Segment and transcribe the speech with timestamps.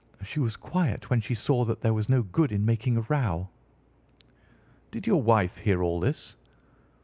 [0.23, 3.49] She was quiet when she saw that there was no good in making a row."
[4.89, 6.37] "Did your wife hear all this?"